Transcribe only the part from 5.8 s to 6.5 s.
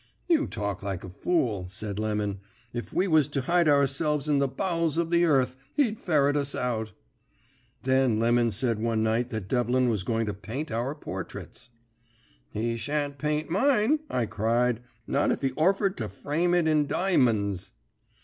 ferret